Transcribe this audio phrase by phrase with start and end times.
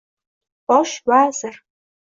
[0.67, 1.63] Bosh vazir